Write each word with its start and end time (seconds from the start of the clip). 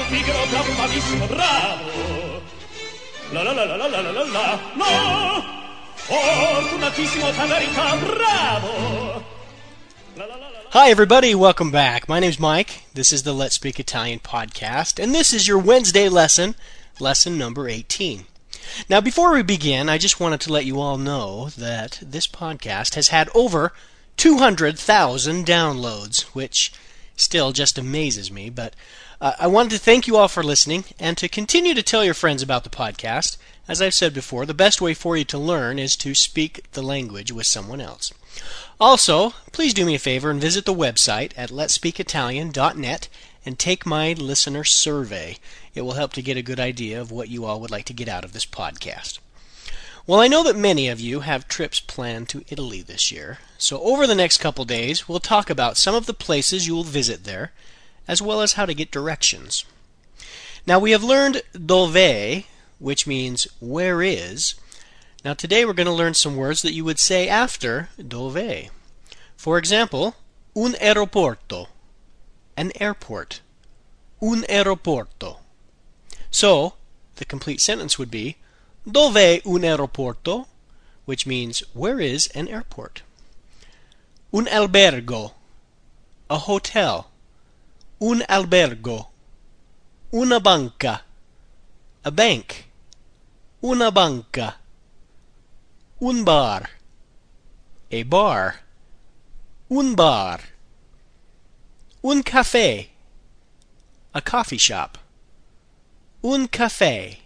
bravo 0.00 0.14
Figaro, 0.14 0.46
bravo, 0.46 1.26
bravo. 1.26 2.42
La 3.32 3.42
la 3.42 3.52
la 3.52 3.64
la 3.64 3.76
la 3.76 3.86
la 3.86 4.00
la 4.00 4.10
la 4.10 4.22
la. 4.22 4.60
No! 4.76 5.44
Fortunatissimo 5.96 7.32
bravo. 8.00 9.24
Hi, 10.70 10.90
everybody. 10.90 11.34
Welcome 11.34 11.70
back. 11.70 12.08
My 12.08 12.20
name's 12.20 12.38
Mike. 12.38 12.84
This 12.94 13.12
is 13.12 13.24
the 13.24 13.34
Let's 13.34 13.56
Speak 13.56 13.78
Italian 13.78 14.20
podcast, 14.20 15.02
and 15.02 15.14
this 15.14 15.32
is 15.32 15.46
your 15.46 15.58
Wednesday 15.58 16.08
lesson, 16.08 16.54
lesson 16.98 17.36
number 17.36 17.68
18. 17.68 18.24
Now, 18.88 19.00
before 19.00 19.32
we 19.32 19.42
begin, 19.42 19.88
I 19.88 19.98
just 19.98 20.20
wanted 20.20 20.40
to 20.42 20.52
let 20.52 20.64
you 20.64 20.80
all 20.80 20.96
know 20.96 21.50
that 21.58 21.98
this 22.02 22.26
podcast 22.26 22.94
has 22.94 23.08
had 23.08 23.28
over 23.34 23.72
200,000 24.16 25.46
downloads, 25.46 26.22
which 26.34 26.72
still 27.20 27.52
just 27.52 27.78
amazes 27.78 28.30
me. 28.30 28.50
But 28.50 28.74
uh, 29.20 29.32
I 29.38 29.46
wanted 29.46 29.70
to 29.70 29.78
thank 29.78 30.06
you 30.06 30.16
all 30.16 30.28
for 30.28 30.42
listening 30.42 30.84
and 30.98 31.16
to 31.18 31.28
continue 31.28 31.74
to 31.74 31.82
tell 31.82 32.04
your 32.04 32.14
friends 32.14 32.42
about 32.42 32.64
the 32.64 32.70
podcast. 32.70 33.36
As 33.68 33.80
I've 33.80 33.94
said 33.94 34.12
before, 34.12 34.46
the 34.46 34.54
best 34.54 34.80
way 34.80 34.94
for 34.94 35.16
you 35.16 35.24
to 35.26 35.38
learn 35.38 35.78
is 35.78 35.94
to 35.96 36.14
speak 36.14 36.64
the 36.72 36.82
language 36.82 37.30
with 37.30 37.46
someone 37.46 37.80
else. 37.80 38.12
Also, 38.80 39.34
please 39.52 39.74
do 39.74 39.84
me 39.84 39.94
a 39.94 39.98
favor 39.98 40.30
and 40.30 40.40
visit 40.40 40.64
the 40.64 40.74
website 40.74 41.32
at 41.36 41.50
letspeakitalian.net 41.50 43.08
and 43.44 43.58
take 43.58 43.86
my 43.86 44.12
listener 44.14 44.64
survey. 44.64 45.36
It 45.74 45.82
will 45.82 45.92
help 45.92 46.12
to 46.14 46.22
get 46.22 46.36
a 46.36 46.42
good 46.42 46.60
idea 46.60 47.00
of 47.00 47.10
what 47.10 47.28
you 47.28 47.44
all 47.44 47.60
would 47.60 47.70
like 47.70 47.84
to 47.86 47.92
get 47.92 48.08
out 48.08 48.24
of 48.24 48.32
this 48.32 48.46
podcast. 48.46 49.18
Well, 50.06 50.20
I 50.20 50.28
know 50.28 50.42
that 50.42 50.56
many 50.56 50.88
of 50.88 50.98
you 50.98 51.20
have 51.20 51.46
trips 51.46 51.78
planned 51.78 52.28
to 52.30 52.44
Italy 52.48 52.80
this 52.80 53.12
year, 53.12 53.38
so 53.58 53.80
over 53.82 54.06
the 54.06 54.14
next 54.14 54.38
couple 54.38 54.64
days, 54.64 55.08
we'll 55.08 55.20
talk 55.20 55.50
about 55.50 55.76
some 55.76 55.94
of 55.94 56.06
the 56.06 56.14
places 56.14 56.66
you 56.66 56.74
will 56.74 56.84
visit 56.84 57.24
there, 57.24 57.52
as 58.08 58.22
well 58.22 58.40
as 58.40 58.54
how 58.54 58.64
to 58.64 58.74
get 58.74 58.90
directions. 58.90 59.64
Now, 60.66 60.78
we 60.78 60.92
have 60.92 61.04
learned 61.04 61.42
dove, 61.52 62.44
which 62.78 63.06
means 63.06 63.46
where 63.60 64.02
is. 64.02 64.54
Now, 65.22 65.34
today 65.34 65.64
we're 65.66 65.74
going 65.74 65.86
to 65.86 65.92
learn 65.92 66.14
some 66.14 66.34
words 66.34 66.62
that 66.62 66.72
you 66.72 66.84
would 66.84 66.98
say 66.98 67.28
after 67.28 67.90
dove. 67.98 68.70
For 69.36 69.58
example, 69.58 70.16
un 70.56 70.72
aeroporto, 70.80 71.68
an 72.56 72.72
airport. 72.80 73.40
Un 74.22 74.42
aeroporto. 74.48 75.38
So, 76.30 76.74
the 77.16 77.24
complete 77.26 77.60
sentence 77.60 77.98
would 77.98 78.10
be 78.10 78.36
Dov'è 78.84 79.42
un 79.44 79.62
aeroporto? 79.62 80.46
Which 81.04 81.26
means, 81.26 81.62
where 81.74 82.00
is 82.00 82.28
an 82.34 82.48
airport? 82.48 83.02
Un 84.32 84.46
albergo, 84.46 85.34
a 86.28 86.36
hotel. 86.36 87.06
Un 88.00 88.22
albergo. 88.28 89.08
Una 90.12 90.40
banca, 90.40 91.02
a 92.04 92.10
bank. 92.10 92.66
Una 93.62 93.90
banca. 93.90 94.56
Un 96.00 96.24
bar, 96.24 96.70
a 97.92 98.04
bar. 98.04 98.60
Un 99.68 99.94
bar. 99.94 100.40
Un 102.02 102.22
caffè, 102.22 102.88
a 104.14 104.22
coffee 104.22 104.58
shop. 104.58 104.98
Un 106.22 106.48
caffè. 106.48 107.19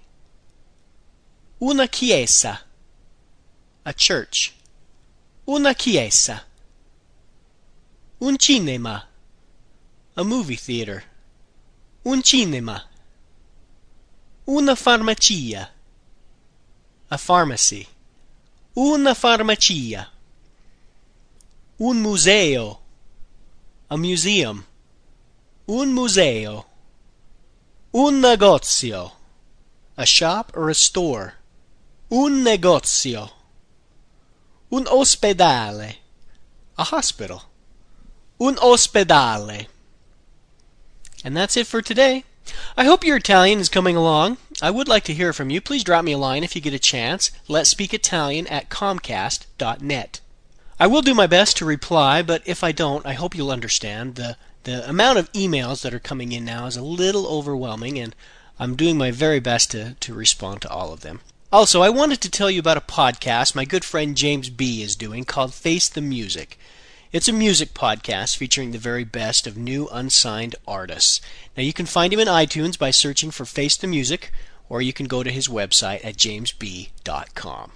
Una 1.60 1.86
chiesa, 1.86 2.60
a 3.84 3.92
church. 3.92 4.52
Una 5.46 5.72
chiesa. 5.72 6.42
Un 8.20 8.38
cinema, 8.38 9.04
a 10.16 10.24
movie 10.24 10.56
theater. 10.56 11.04
Un 12.04 12.22
cinema. 12.22 12.82
Una 14.46 14.74
farmacia, 14.74 15.68
a 17.10 17.16
pharmacy. 17.16 17.86
Una 18.76 19.14
farmacia. 19.14 20.08
Un 21.78 22.02
museo, 22.02 22.80
a 23.88 23.96
museum. 23.96 24.64
Un 25.66 25.92
museo. 25.92 26.66
Un 27.92 28.20
negozio, 28.20 29.12
a 29.96 30.04
shop 30.04 30.50
or 30.56 30.68
a 30.68 30.74
store. 30.74 31.34
Un 32.10 32.44
negozio. 32.44 33.30
Un 34.70 34.84
ospedale. 34.86 35.96
A 36.76 36.84
hospital. 36.84 37.44
Un 38.40 38.56
ospedale. 38.56 39.66
And 41.24 41.36
that's 41.36 41.56
it 41.56 41.66
for 41.66 41.80
today. 41.80 42.24
I 42.76 42.84
hope 42.84 43.04
your 43.04 43.16
Italian 43.16 43.58
is 43.58 43.68
coming 43.68 43.96
along. 43.96 44.36
I 44.60 44.70
would 44.70 44.88
like 44.88 45.04
to 45.04 45.14
hear 45.14 45.32
from 45.32 45.50
you. 45.50 45.60
Please 45.60 45.82
drop 45.82 46.04
me 46.04 46.12
a 46.12 46.18
line 46.18 46.44
if 46.44 46.54
you 46.54 46.60
get 46.60 46.74
a 46.74 46.78
chance. 46.78 47.30
Let's 47.48 47.70
speak 47.70 47.94
Italian 47.94 48.46
at 48.48 48.68
comcast.net. 48.68 50.20
I 50.78 50.86
will 50.86 51.02
do 51.02 51.14
my 51.14 51.26
best 51.26 51.56
to 51.58 51.64
reply, 51.64 52.20
but 52.20 52.42
if 52.44 52.62
I 52.62 52.72
don't, 52.72 53.06
I 53.06 53.14
hope 53.14 53.34
you'll 53.34 53.50
understand. 53.50 54.16
The 54.16 54.36
the 54.64 54.88
amount 54.88 55.18
of 55.18 55.30
emails 55.32 55.82
that 55.82 55.94
are 55.94 56.00
coming 56.00 56.32
in 56.32 56.44
now 56.44 56.66
is 56.66 56.76
a 56.76 56.82
little 56.82 57.26
overwhelming 57.26 57.98
and 57.98 58.16
I'm 58.58 58.76
doing 58.76 58.96
my 58.96 59.10
very 59.10 59.40
best 59.40 59.70
to, 59.72 59.94
to 60.00 60.14
respond 60.14 60.62
to 60.62 60.70
all 60.70 60.92
of 60.92 61.00
them. 61.00 61.20
Also, 61.54 61.82
I 61.82 61.88
wanted 61.88 62.20
to 62.22 62.28
tell 62.28 62.50
you 62.50 62.58
about 62.58 62.78
a 62.78 62.80
podcast 62.80 63.54
my 63.54 63.64
good 63.64 63.84
friend 63.84 64.16
James 64.16 64.50
B. 64.50 64.82
is 64.82 64.96
doing 64.96 65.22
called 65.22 65.54
Face 65.54 65.88
the 65.88 66.00
Music. 66.00 66.58
It's 67.12 67.28
a 67.28 67.32
music 67.32 67.74
podcast 67.74 68.36
featuring 68.36 68.72
the 68.72 68.78
very 68.78 69.04
best 69.04 69.46
of 69.46 69.56
new 69.56 69.86
unsigned 69.92 70.56
artists. 70.66 71.20
Now, 71.56 71.62
you 71.62 71.72
can 71.72 71.86
find 71.86 72.12
him 72.12 72.18
in 72.18 72.26
iTunes 72.26 72.76
by 72.76 72.90
searching 72.90 73.30
for 73.30 73.44
Face 73.44 73.76
the 73.76 73.86
Music, 73.86 74.32
or 74.68 74.82
you 74.82 74.92
can 74.92 75.06
go 75.06 75.22
to 75.22 75.30
his 75.30 75.46
website 75.46 76.04
at 76.04 76.16
jamesb.com. 76.16 77.70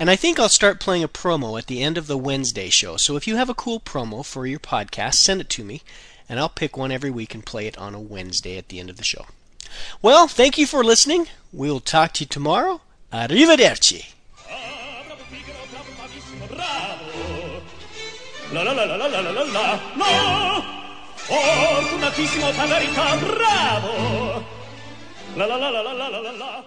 And 0.00 0.10
I 0.10 0.16
think 0.16 0.40
I'll 0.40 0.48
start 0.48 0.80
playing 0.80 1.04
a 1.04 1.08
promo 1.08 1.56
at 1.56 1.68
the 1.68 1.84
end 1.84 1.96
of 1.96 2.08
the 2.08 2.18
Wednesday 2.18 2.68
show. 2.68 2.96
So 2.96 3.14
if 3.14 3.28
you 3.28 3.36
have 3.36 3.48
a 3.48 3.54
cool 3.54 3.78
promo 3.78 4.26
for 4.26 4.44
your 4.44 4.58
podcast, 4.58 5.14
send 5.14 5.40
it 5.40 5.48
to 5.50 5.62
me, 5.62 5.82
and 6.28 6.40
I'll 6.40 6.48
pick 6.48 6.76
one 6.76 6.90
every 6.90 7.12
week 7.12 7.32
and 7.32 7.46
play 7.46 7.68
it 7.68 7.78
on 7.78 7.94
a 7.94 8.00
Wednesday 8.00 8.58
at 8.58 8.70
the 8.70 8.80
end 8.80 8.90
of 8.90 8.96
the 8.96 9.04
show. 9.04 9.26
Well, 10.02 10.26
thank 10.26 10.58
you 10.58 10.66
for 10.66 10.82
listening. 10.82 11.28
We'll 11.52 11.78
talk 11.78 12.12
to 12.14 12.24
you 12.24 12.26
tomorrow. 12.26 12.80
Arrivederci. 13.10 14.04
Ah. 14.48 14.70
La 18.52 18.64
la 18.64 18.72
la 18.72 18.84
la 18.84 18.96
la 18.96 19.06
la 19.08 19.20
la 19.20 19.30
la 19.30 19.44
la. 19.44 19.80
No! 19.94 20.64
Fortunatissimo 21.14 22.52
verità, 22.66 23.16
bravo. 23.16 24.44
La 25.34 25.46
la 25.46 25.56
la 25.56 25.70
la 25.70 25.82
la 25.82 25.92
la 25.92 26.08
la 26.08 26.20
la 26.20 26.30
la. 26.32 26.64